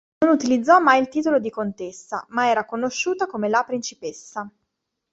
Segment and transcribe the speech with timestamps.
[0.25, 4.49] Non utilizzò mai il titolo di contessa, ma era conosciuta come "la principessa".